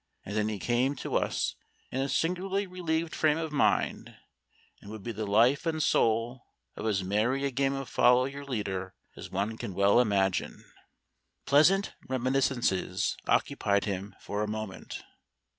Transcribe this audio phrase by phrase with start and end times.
[0.25, 1.53] And then he came to us
[1.91, 4.15] in a singularly relieved frame of mind,
[4.81, 6.41] and would be the life and soul
[6.75, 10.65] of as merry a game of follow your leader as one can well imagine."
[11.45, 15.03] Pleasant reminiscences occupied him for a moment.